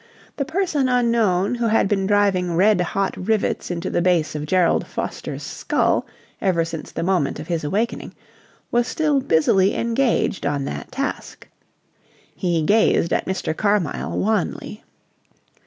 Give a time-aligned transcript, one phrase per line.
[0.37, 4.87] The person unknown who had been driving red hot rivets into the base of Gerald
[4.87, 6.07] Foster's skull
[6.41, 8.15] ever since the moment of his awakening
[8.71, 11.47] was still busily engaged on that task.
[12.35, 13.55] He gazed at Mr.
[13.55, 14.83] Carmyle wanly.